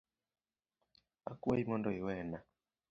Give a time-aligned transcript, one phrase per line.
[1.31, 2.39] Akwayi mondo iwena.